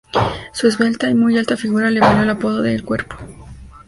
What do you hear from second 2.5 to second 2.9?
de "El